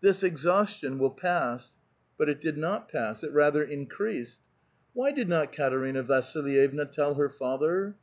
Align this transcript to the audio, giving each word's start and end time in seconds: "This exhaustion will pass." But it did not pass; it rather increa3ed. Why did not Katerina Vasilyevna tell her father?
"This 0.00 0.22
exhaustion 0.22 0.96
will 1.00 1.10
pass." 1.10 1.74
But 2.16 2.28
it 2.28 2.40
did 2.40 2.56
not 2.56 2.88
pass; 2.88 3.24
it 3.24 3.32
rather 3.32 3.66
increa3ed. 3.66 4.38
Why 4.92 5.10
did 5.10 5.28
not 5.28 5.52
Katerina 5.52 6.04
Vasilyevna 6.04 6.86
tell 6.86 7.14
her 7.14 7.28
father? 7.28 7.96